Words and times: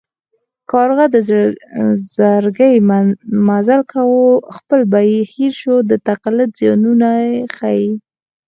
کارغه 0.71 1.05
د 1.13 1.15
زرکې 2.15 2.71
مزل 3.47 3.81
کاوه 3.91 4.25
خپل 4.57 4.79
یې 5.13 5.21
هېر 5.33 5.53
شو 5.61 5.75
د 5.89 5.91
تقلید 6.07 6.49
زیانونه 6.59 7.09
ښيي 7.55 7.89